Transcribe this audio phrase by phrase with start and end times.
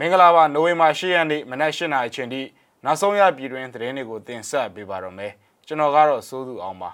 [0.00, 2.42] မင်္ဂလာပါနိုဝင်ဘာ10ရက်နေ့မနက်8:00နာရီချိန်ထိ
[2.84, 5.32] နောက်ဆုံးရပြည်တွင်းသတင်းတွေကိုတင်ဆက်ပေးပါတော့မယ်
[5.66, 6.90] ကျွန်တော်ကတော့စိုးသူအောင်ပါ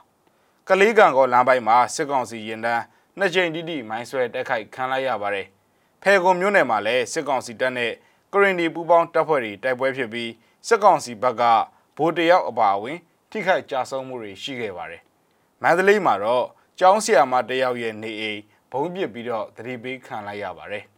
[0.69, 2.83] ကလေးကံကောလမ်းပိုင်းမှာစစ်ကောင်စီရင်တန်း
[3.19, 5.47] နှစ်ကြိမ်တိတိမိုင်းဆွဲတက်ခိုက်ခံလိုက်ရပါတယ်
[6.03, 7.93] ဖဲကုံမြို့နယ်မှာလည်းစစ်ကောင်စီတပ်နဲ့
[8.33, 10.31] ကရင်ဒီပူပေါင်းတပ်ဖွဲ့တွေတိုက်ပွဲဖြစ်ပြီး
[10.69, 11.43] စစ်ကောင်စီဘက်က
[11.97, 12.99] ဗိုလ်တယောက်အပါအဝင်
[13.31, 15.03] ထိခိုက်ကြဆုံးမှုတွေရှိခဲ့ပါတယ်
[15.63, 16.47] မန္တလေးမှာတော့
[16.79, 18.41] ကျောင်းဆရာမတယောက်ရဲ့နေအိမ်
[18.71, 20.85] ဘုံပစ်ပြီးတော့တတိပေးခံလိုက်ရပါတယ်။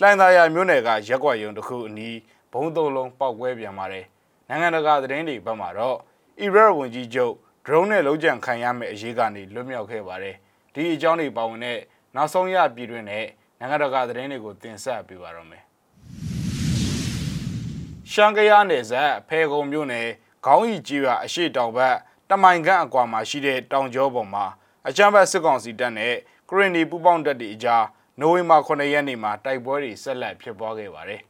[0.00, 2.18] လှိုင်သာယာမြို့နယ်ကရက်ကွက်ရုံတစ်ခုအနီး
[2.52, 4.04] ဘုံသုံးလုံးပောက်ကွဲပြန်ပါတယ်။
[4.48, 5.96] နိုင်ငံတကာသတင်းတွေဘက်မှာတော့
[6.40, 7.34] အီရတ်ဝန်ကြီးချုပ်
[7.66, 10.36] drone နဲ့လုံးကြံခံရမယ့်အရေးကနေလွတ်မြောက်ခဲ့ပါတယ်။
[10.74, 11.78] ဒီအကြောင်းတွေပါဝင်တဲ့
[12.14, 13.26] နောက်ဆုံးရပြည်တွင်းနဲ့
[13.58, 15.62] နိုင်ငံတကာသတင်းတွေကိုတင်ဆက်ပေးပါတော့မယ်။
[18.10, 20.08] ရှန်ကယားနယ်စပ်ဖဲကုံမြို့နယ်
[20.46, 21.96] ခေါင်းရီကြီးရွာအရှိတောင်ဘက်
[22.30, 24.44] တမိုင်ခန့်အကွာမှာရှိတဲ့တောင်ကျောပေါ်မှာ
[24.88, 26.14] အကြမ်းဖက်စစ်ကောင်စီတပ်နဲ့
[26.48, 27.84] ကရင်နီပူပေါင်းတပ်တွေအကြား
[28.22, 31.20] နိုဝင်ဘာ9ရက်နေ့မှာတိုက်ပွဲတွေဆက်လက်ဖြစ်ပွားခဲ့ပါတယ်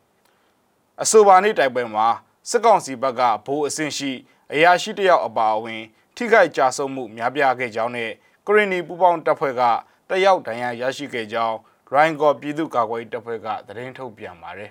[1.03, 2.07] ။အဆိုပါနေ့တိုက်ပွဲမှာ
[2.51, 4.13] စစ်ကောင်စီဘက်ကဘိုးအဆင့်ရှိ
[4.53, 5.83] အရာရှိတယောက်အပါအဝင်
[6.17, 8.11] ထိခိုက်ကြဆုံးမှုများပြားခဲ့ကြောင်းနဲ့
[8.47, 9.63] ကရင်နီပူပေါင်းတပ်ဖွဲ့က
[10.09, 11.57] တယောက်ဒဏ်ရာရရှိခဲ့ကြောင်း
[11.93, 14.71] ရိုင်းကော်ပြည်သူ့ကာကွယ်ရေးတပ်ဖွဲ့ကသတင်းထုတ်ပြန်ပါတယ်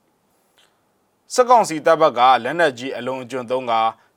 [1.34, 3.72] ။စစ်ကောင်စီတပ်ဘက်ကလက်နက်ကြီးအလုံးအကျွံသုံးက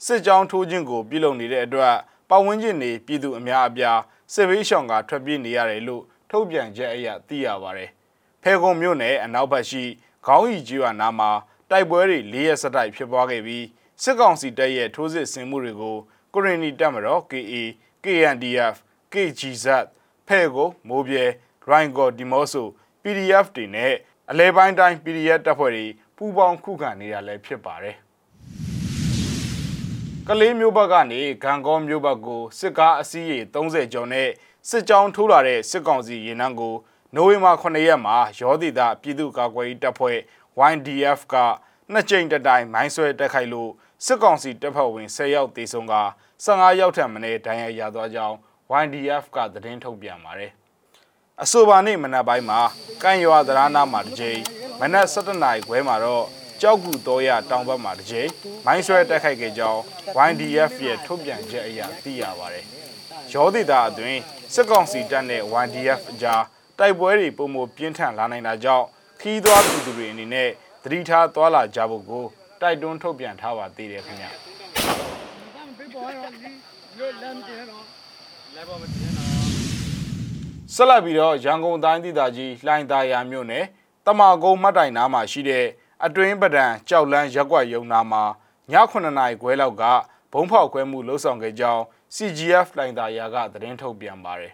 [0.06, 1.96] စစ်ကြောင်းထိုးခြင်းကိုပြုလုပ်နေတဲ့အတွက်
[2.30, 4.00] ပတ်ဝန်းကျင်နေပြည်သူအများအပြား
[4.34, 6.04] စစ်ဘေးရှောင်ကထွက်ပြေးနေရတယ်လို့
[6.36, 7.90] ထုတ်ပြန်ချက်အရသိရပါတယ်။
[8.44, 9.84] ဖဲကုံမြို့နယ်အနောက်ဘက်ရှိ
[10.26, 11.32] ခေါင်းရီကျွာနာမှာ
[11.70, 13.66] တိုက်ပွဲတွေ၄ရက်ဆက်တိုက်ဖြစ်ပွားခဲ့ပြီး
[14.04, 15.98] စစ်ကောင်စီတပ်ရဲ့ထိုးစစ်ဆင်မှုတွေကို
[16.34, 17.54] ကိုရီနီတပ်မတော် KA
[18.04, 18.76] KNDF
[19.14, 19.66] KGZ
[20.28, 21.24] ဖဲကိုမိုးပြဲ
[21.68, 22.68] ရိုင်းကော်ဒီမော့ဆို
[23.04, 23.94] PDF တွေနဲ့
[24.32, 25.86] အလဲပိုင်းတိုင်း PDF တပ်ဖွဲ့တွေ
[26.18, 27.96] ပူးပေါင်းခုခံနေတာလည်းဖြစ်ပါတယ်
[30.28, 34.30] ကလေးမျိုးဘက်ကနေဂံကောမျိုးဘက်ကိုစစ်ကားအစီးရေ30ကျော်နဲ့
[34.70, 36.76] စစ်ကြောင်းထိုးလာတဲ့စစ်ကောင်စီရင်နှန်းကို
[37.16, 40.18] နိုဝင်ဘာ9ရက်မှာရောဒေတာပြည်သူ့ကာကွယ်ရေးတပ်ဖွဲ့
[40.72, 41.36] YDF က
[41.92, 43.72] နှစ်ကြိမ်တတိုင်မိုင်းဆွဲတက်ခိုက်လို့
[44.06, 45.96] စစ်ကောင်စီတပ်ဖွဲ့ဝင်10ယောက်တေဆုံးက
[46.46, 48.36] 15ယောက်ထပ်မံဒဏ်ရာရသွားကြောင်း
[48.84, 50.52] YDF ကသတင်းထုတ်ပြန်ပါတယ်။
[51.44, 52.60] အဆိုပါနေ့မနက်ပိုင်းမှာ
[53.04, 54.40] ကန့်ရွာသရနာမှာတစ်ကြိမ်
[54.80, 56.26] မနက်7:00နာရီခွဲမှာတော့
[56.62, 58.30] ကြောက်ကူတော်ရတောင်ဘက်မှာတစ်ကြိမ်
[58.66, 59.80] မိုင်းဆွဲတက်ခိုက်ခဲ့ကြောင်း
[60.30, 62.66] YDF ရဲ့ထုတ်ပြန်ချက်အရသိရပါတယ်။
[63.32, 64.20] ရောဒေတာအတွင်း
[64.54, 66.44] စစ်ကောင်စီတပ်နဲ့ YDF အကြား
[66.80, 68.86] တိုက်ပွဲတွေပုံမပြင်းထန်လာနိုင်တာကြောင့်
[69.22, 70.50] ခီးသွွားပြည်သူတွေအနေနဲ့
[70.84, 72.26] သတိထားသွားလာကြဖို့ကို
[72.62, 74.30] တိုက်တွန်းထုတ်ပြန်ထားပါသေးတယ်ခင်ဗျာ
[80.76, 83.66] ဆက်လက်ပြီးတော့ရန်ကုန်တိုင်းဒေသကြီးလှိုင်သာယာမြို့နယ်
[84.06, 85.66] တမာကုန်းမှတ်တိုင်နားမှာရှိတဲ့
[86.06, 88.24] အတွင်းပဒံကြောက်လန်းရက်ကွက်ရုံနာမှာ
[88.72, 89.84] ည9နာရီခွဲလောက်က
[90.34, 91.82] ဘုံဖောက်ခွဲမှုလှုပ်ဆောင်ခဲ့ကြောင်း
[92.16, 94.54] CGF လှိုင်သာယာကသတင်းထုတ်ပြန်ပါတယ်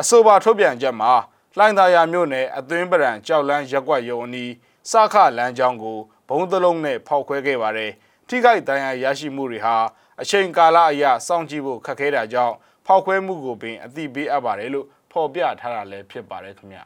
[0.00, 1.12] အဆိုပါထုတ်ပြန်ချက်မှာ
[1.56, 4.52] လှိုင်သာယာမြို့နယ်အသွင်းပဒံကြောက်လန်းရက်ကွက်ရုံအနီး
[4.90, 5.98] စခလမ်းကြောင်းကို
[6.28, 7.92] ဘုံသလုံးနဲ့ဖောက်ခွဲခဲ့ပါတယ်
[8.28, 9.76] ထိခိုက်ဒဏ်ရာရရှိမှုတွေဟာ
[10.20, 12.54] အချိန်ကာလအရစောင့်ကြည့်ဖို့ခက်ခဲတာကြောင့်
[12.86, 16.80] ဖောက်ခွဲမှုကိုပင်အသိပေးအပ်ပါတယ်လို့ဖော်ပြထားတာလည်းဖြစ်ပါတယ်ခင်ဗျ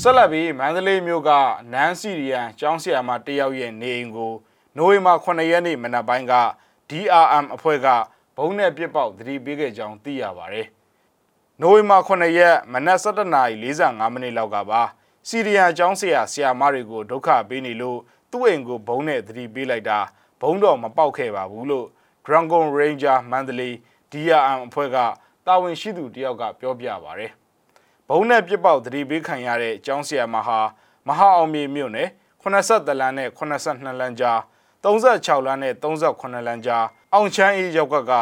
[0.00, 1.30] ဆက်လက်ပြီးမန္တလေးမြို့က
[1.72, 4.32] နန်းစီရီယန်ကျောင်းဆရာမတယောက်ရဲ့နေအိမ်ကို
[4.78, 6.34] နိုဝင်ဘာ9ရက်နေ့မနက်ပိုင်းက
[6.90, 7.88] DRM အဖွဲ့က
[8.36, 10.66] ဘုံနဲ့ပြစ်ပေါက်သတိပေးခဲ့ကြောင်းသိရပါတယ်။
[11.60, 14.82] နိုဝင်ဘာ9ရက်မနက်7:45မိနစ်လောက်ကပါ
[15.28, 17.98] စီရီယန်ကျောင်းဆရာဆရာမတွေကိုဒုက္ခပေးနေလို့
[18.30, 19.98] သူ့အိမ်ကိုဘုံနဲ့သတိပေးလိုက်တာ
[20.40, 21.86] ဘုံတော့မပေါက်ခဲ့ပါဘူးလို့
[22.26, 23.74] Dragon Ranger မန္တလေး
[24.12, 24.96] DRM အဖွဲ့က
[25.46, 27.26] တာဝန်ရှိသူတယောက်ကပြောပြပါဗျ။
[28.08, 30.58] ဘုံနဲ့ပြစ်ပေါက်သတိပေးခံရတဲ့ကျောင်းဆရာမဟာ
[31.08, 32.08] မဟာအောင်မြေမြို့နယ်
[32.42, 34.40] 83လမ်းနဲ့82လမ်းကြား
[34.84, 36.84] 36လမ်းနဲ့38လမ်းကြား
[37.14, 38.12] အောင်ချမ်းအေးရောက်ကက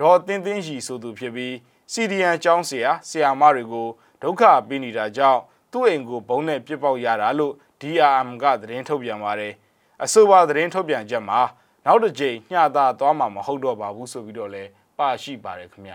[0.00, 1.54] ဒေါ်တင်းတင်းရီဆိုသူဖြစ်ပြီး
[1.92, 3.88] စီဒီယန်ကျောင်းဆရာဆရာမတွေကို
[4.22, 5.40] ဒုက္ခပေးနေတာကြောင့်
[5.72, 9.52] သူ့အိမ်ကိုဘုံနဲ့ပြစ်ပေါက်ရတာလို့ DRM ကသတင်းထုတ်ပြန်ပါတယ်
[10.02, 11.40] အဆိုပါသတင်းထုတ်ပြန်ချက်မှာ
[11.84, 15.94] နောက်တစ်ကြိမ်ညှတာသွားမှာမဟုတ်တော့ပါဘူးဆိုပြီးတော့လည်းပါရှိပါတယ်ခင်ဗျ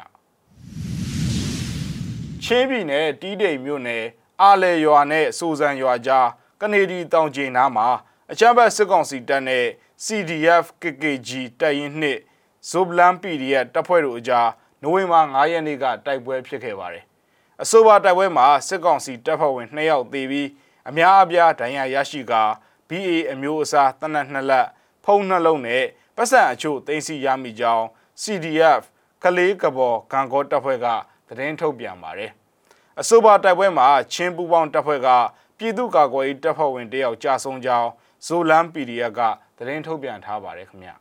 [2.44, 4.04] ချင်းပြည်နယ်တီးတိမ်မြို့နယ်
[4.42, 6.28] အာလေရွာနဲ့စူဇန်ရွာကြား
[6.62, 7.88] ကနေဒီတောင်ကျင်းနားမှာ
[8.32, 9.66] အချမ်းဘတ်စစ်ကောင်စီတပ်နဲ့
[10.06, 11.30] CDF KKG
[11.60, 12.22] တပ်ရင်းနှင့်
[12.70, 14.50] ဇိုဘလန် PDF တပ်ဖွဲ့တို့အကြား
[14.82, 17.04] နိုဝင်ဘာ9ရက်နေ့ကတိုက်ပွဲဖြစ်ခဲ့ပါတယ်။
[17.62, 20.50] အဆိုပါတိုက်ပွဲမှာစစ်ကောင်စီတပ်ဖွဲ့ဝင်2ယောက်သေပြီး
[20.90, 22.44] အများအပြားဒဏ်ရာရရှိကာ
[22.90, 24.68] BA အမျိုးအစားတနက်နှစ်လက်
[25.06, 25.84] ဖုံးနှလုံးနဲ့
[26.16, 27.86] ပတ်စံအချို့တင်စီရမိကြောင်း
[28.22, 28.82] CDF
[29.24, 30.88] ကလေးကဘော်ဂံကောတပ်ဖွဲ့က
[31.28, 32.32] သတင်းထုတ်ပြန်ပါတယ်။
[33.00, 35.10] အဆိုပါတိုက်ပွဲမှာချင်းပူပေါင်းတပ်ဖွဲ့က
[35.58, 37.90] ပြည်သူ့ကာကွယ်ရေးတပ်ဖွဲ့ဝင်တယောက်ကြာဆုံးကြောင်း
[38.26, 39.22] ဇိုလန် PDF က
[39.62, 40.92] သတင်းထုတ်ပြန်ထားပါတယ်ခင်ဗျ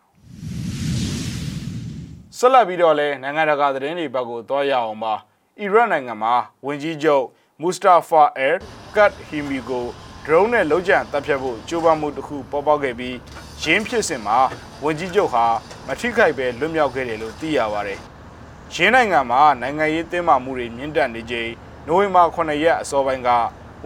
[2.39, 5.15] ဆက်လက်ပြီးတော့လဲနိုင်ငံတကာသတင်းတွေဘက်ကိုသွားရအောင်ပါ
[5.61, 6.35] အီရတ်နိုင်ငံမှာ
[6.67, 7.25] ဝန်ကြီးချုပ်
[7.63, 8.57] မူစတာဖာအယ်
[8.97, 9.89] ကတ်ဟီမီကိုဒ
[10.25, 13.17] drone နဲ့လုံးကျန်တပ်ဖြတ်ဖို့ကြိုးပမ်းမှုတစ်ခုပေါ်ပေါက်ခဲ့ပြီး
[13.63, 14.39] ရင်းဖြစ်စဉ်မှာ
[14.85, 15.45] ဝန်ကြီးချုပ်ဟာ
[15.87, 17.99] မထိခိုက်ပဲလွတ်မြောက်ခဲ့တယ်လို့သိရပါတယ်။
[18.75, 21.51] ရင်းနိုင်ငံမှာနိုင်ငံရေးတင်းမာမှုတွေမြင့်တက်နေချိန်
[21.87, 23.31] နိုဝင်ဘာ9ရက်အစောပိုင်းက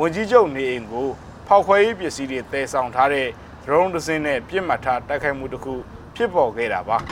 [0.00, 1.08] ဝန်ကြီးချုပ်နေအိမ်ကို
[1.46, 3.28] ဖောက်ခွဲရေးပစ္စည်းတွေတည်ဆောင်ထားတဲ့
[3.64, 5.74] drone တစ်စင်းနဲ့ပြစ်မှတ်ထားတိုက်ခိုက်မှုတစ်ခု
[6.14, 6.98] ဖြစ်ပေါ်ခဲ့တာပါ။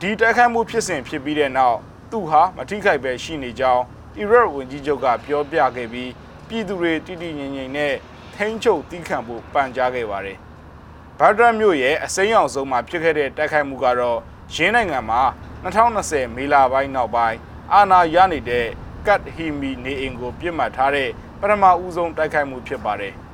[0.00, 1.78] ဒီတိုက်ခိုက်မှုဖြစ်စဉ်ဖြစ်ပြီးတဲ့နောက်
[2.10, 3.82] သူဟာမထိခိုက်ပဲရှိနေကြောင်း
[4.18, 6.10] အီရတ်ဝန်ကြီးချုပ်ကပြောပြခဲ့ပြီး
[6.48, 7.94] ပြည်သူတွေတိတိငြိမ်ငြိမ်နဲ့
[8.34, 10.38] ထိန်းချုပ်တီးခန့်ဖို့ပန်ကြားခဲ့ပါတယ်။
[11.18, 14.18] ဘာဒရတ်မြို့ရဲ့အစိမ်းရောင်ဆုံးမှာဖြစ်ခဲ့တဲ့တိုက်ခိုက်မှုကတော့
[14.54, 15.22] ရင်းနိုင်ငံမှာ
[15.64, 17.38] 2020မေလပိုင်းနောက်ပိုင်း
[17.72, 18.66] အာဏာရနေတဲ့
[19.06, 21.08] ကတ်ဟီမီနေအိမ်ကိုပြစ်မှတ်ထားတဲ့
[21.40, 23.14] ပထမဦးဆုံးတိုက်ခိုက်မှုဖြစ်ပါတယ်။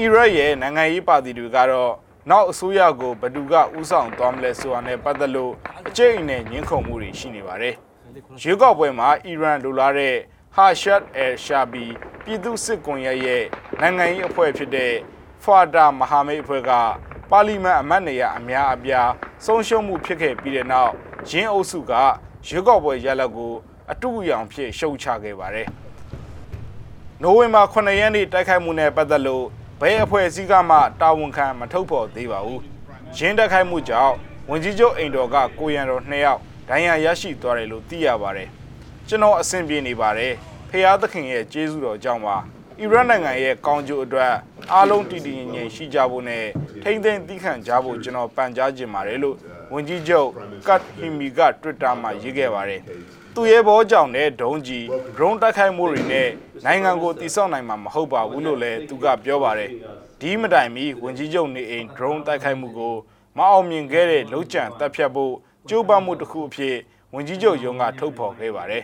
[0.00, 1.92] အီရတ်ရဲ့နိုင်ငံရေးပါတီတွေကတော့
[2.30, 5.52] နောက်အစိုးရကိုဘယ်သူကဥဆောင်သွားမလဲဆိုတာနဲ့ပတ်သက်လို့
[5.88, 7.74] အကျိတ်အနဲ့ညှင်းခုန်မှုတွေရှိနေပါတယ်။
[8.42, 10.14] ရွေးကောက်ပွဲမှာအီရန်လိုလားတဲ့
[10.54, 11.84] ဟာရှတ်အယ်ရှာဘီ
[12.24, 13.44] ပြည်သူစစ်ကွန်ရက်ရဲ့
[13.80, 14.92] နိုင်ငံရေးအဖွဲ့ဖြစ်တဲ့
[15.42, 16.70] ဖာတာမဟာမိတ်အဖွဲ့က
[17.30, 19.10] ပါလီမန်အမတ်နေရအများအပြား
[19.44, 20.92] ဆုံးရှုံးမှုဖြစ်ခဲ့ပြီးတဲ့နောက်
[21.30, 21.92] ရင်းအုပ်စုက
[22.48, 23.52] ရွေးကောက်ပွဲရလဒ်ကို
[23.92, 25.68] အတူအယောင်ဖြစ်ရှုံချခဲ့ပါတယ်။
[27.22, 29.46] နိုဝင်ဘာ9ရက်နေ့တိုက်ခိုက်မှုနဲ့ပတ်သက်လို့
[29.80, 32.60] ဘဲအဖွဲ့အစည်းကမှတာဝန်ခံမထုတ်ဖော်သေးပါဘူး။
[33.16, 34.14] ရင်းတိုက်ခိုက်မှုကြောင့်
[34.50, 38.48] ဝန်ကြီးချုပ်အိမ်တော်ကကိုရန်တော်2ယောက်ဒဏ်ရာရရှိသွားတယ်လို့သိရပါတယ်။
[39.08, 40.32] ကျွန်တော်အဆင်ပြေနေပါတယ်။
[40.70, 42.36] ဖះသခင်ရဲ့ကျေးဇူးတော်ကြောင့်ပါ။
[42.80, 44.32] အီရတ်နိုင်ငံရဲ့ကောင်းကျိုးအတွက်
[44.72, 46.44] အားလုံးတည်တည်ငြိမ်ငြိမ်ရှိကြဖို့နဲ့
[46.82, 49.36] ထိမ့်သိမ်းသီးခံကြဖို့ကျွန်တော်ပန်ကြားခြင်းပါတယ်လို့
[49.72, 50.28] ဝန်ကြီးချုပ်
[50.68, 52.80] ကတ်ဟီမီက Twitter မှာရေးခဲ့ပါတယ်။
[53.40, 54.84] သူရဲ့ဘောကြောင့်နဲ့ဒုံးကြီး
[55.16, 56.28] drone တိုက်ခိုက်မှုတွေနဲ့
[56.64, 59.70] နိုင်ငံကိုတိစောက်နိုင်မှာမဟုတ်ပါဘူးလို့လည်းသူကပြောပါတယ်။
[60.20, 62.94] ဒီမတိုင်မီဝန်ကြီးချုပ်နေအိမ် drone တိုက်ခိုက်မှုကို
[63.36, 65.34] မအောင်မြင်ခဲ့တဲ့လုံခြံတပ်ဖြတ်ဖို့
[65.68, 66.76] ကြိုးပမ်းမှုတစ်ခုအဖြစ်
[67.14, 68.82] ဝန်ကြီးချုပ်ရုံးကထုတ်ဖော်ခဲ့ပါတယ်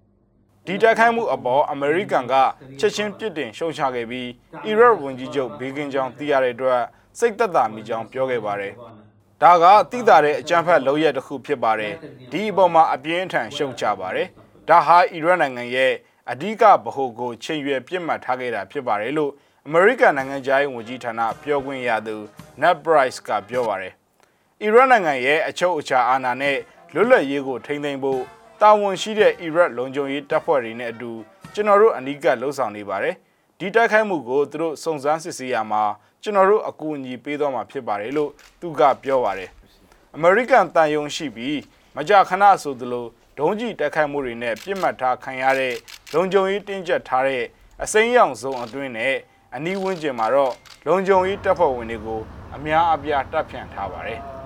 [0.66, 2.34] ။ဒီတိုက်ခိုက်မှုအပေါ်အမေရိကန်က
[2.78, 4.28] ချက်ချင်းပြစ်တင်ရှုံချခဲ့ပြီး
[4.66, 6.82] အီရတ်ဝန်ကြီးချုပ်ဘေဂင်ကြောင်သိရတဲ့အတွက်
[7.18, 8.74] စိတ်သက်သာမိကြောင်းပြောခဲ့ပါတယ်။
[9.42, 11.94] ဒါကတိတာတဲ့အကြမ်းဖက်လုပ်ရက်တစ်ခုဖြစ်ပါတယ်။
[12.32, 14.26] ဒီအပေါ်မှာအပြင်းထန်ရှုံချပါတယ်။
[14.68, 15.92] ဒါဟာအီရတ်နိုင်ငံရဲ့
[16.30, 19.32] အဓိကဗဟိုကိုချိန်ရွယ်ပြစ်မှတ်ထားခဲ့တာဖြစ်ပါတယ်လို့
[19.66, 22.16] အမေရိကန်နိုင်ငံသားရေးဝန်ကြီးဌာနပြောခွင့်ရသူ
[22.62, 23.92] Ned Price ကပြောပါတယ်။
[24.62, 26.56] အီရတ်နိုင်ငံရဲ့အချုပ်အခြာအာဏာနဲ့
[26.94, 28.22] လွတ်လပ်ရေးကိုထိန်းသိမ်းဖို့
[28.60, 31.10] တာဝန်ရှိတဲ့အီရတ်လုံခြုံရေးတပ်ဖွဲ့တွေနဲ့အတူ
[31.54, 33.14] ကျွန်တော်တို့အနီးကပ်လှုပ်ဆောင်နေပါတယ်။
[33.60, 35.82] ဒီတိုက်ခိုက်မှုကိုသူတို့စုံစမ်းစစ်ဆေးရမှာ
[36.22, 39.50] ကျွန်တော်တို့အကူအညီပေးသွားမှာဖြစ်ပါတယ်လို့သူကပြောပါတယ်။
[40.18, 41.58] American တန်ယုံရှိပြီး
[41.96, 43.06] မကြာခဏဆိုသလို
[43.38, 45.74] ဒုံးကြီးတိုက်ခိုက်မှုတွေနဲ့ပြစ်မှတ်ထားခံရတဲ့
[46.14, 47.44] လုံခြုံရေးတင်းကျပ်ထားတဲ့
[47.82, 49.14] အစိမ်းရောင်စုံအတွင်းနဲ့
[49.54, 50.52] အနီးဝန်းကျင်မှာတော့
[50.86, 52.20] လုံခြုံရေးတပ်ဖွဲ့ဝင်တွေကို
[52.56, 54.20] အများအပြားတပ်ဖြန့်ထားပါတယ်။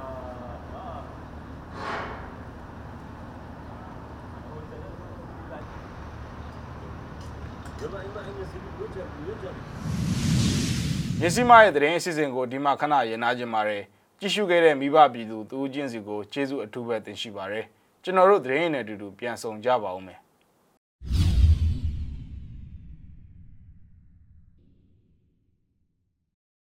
[11.21, 13.83] မြစီမရဲ့သတင်းအစီအစဉ်ကိုဒီမှာခဏရနာခြင်းပါတယ်
[14.21, 17.65] ကြည့်ရှုခဲ့တဲ့မိဘပြည်သူတူးချင်းစီကိုကျေးဇူးအထူးပဲတင်ရှိပါတယ်
[18.03, 20.22] ကျွန်တော်တို့သတင်းရည်နဲ့အတူတူပြန်ဆောင်ကြပါဦးမယ်